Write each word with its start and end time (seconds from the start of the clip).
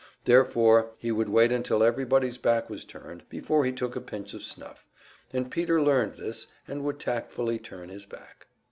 Therefore 0.25 0.93
he 0.97 1.11
would 1.11 1.29
wait 1.29 1.51
until 1.51 1.83
everybody's 1.83 2.39
back 2.39 2.71
was 2.71 2.85
turned 2.85 3.21
before 3.29 3.65
he 3.65 3.71
took 3.71 3.95
a 3.95 4.01
pinch 4.01 4.33
of 4.33 4.41
snuff; 4.41 4.87
and 5.31 5.51
Peter 5.51 5.79
learned 5.79 6.15
this, 6.15 6.47
and 6.67 6.83
would 6.83 6.97
tactfully 6.99 7.59
turn 7.59 7.89
his 7.89 8.07
back. 8.07 8.47